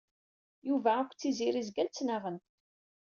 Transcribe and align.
Yuba 0.67 0.91
akked 0.99 1.17
Tiziri 1.19 1.61
zgan 1.67 1.89
ttnaɣen. 1.89 2.37